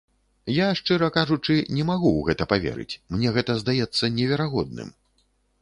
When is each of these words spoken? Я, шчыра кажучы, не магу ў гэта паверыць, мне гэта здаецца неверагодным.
Я, 0.53 0.67
шчыра 0.79 1.09
кажучы, 1.17 1.57
не 1.75 1.83
магу 1.91 2.09
ў 2.15 2.21
гэта 2.29 2.49
паверыць, 2.53 2.99
мне 3.17 3.37
гэта 3.37 3.59
здаецца 3.63 4.11
неверагодным. 4.17 4.93